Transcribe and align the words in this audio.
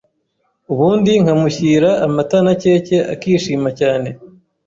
Ubundi 0.71 1.11
nkamushyira 1.23 1.89
amata 2.05 2.37
na 2.45 2.53
keke 2.61 2.97
akishima 3.13 3.69
cyane, 3.79 4.09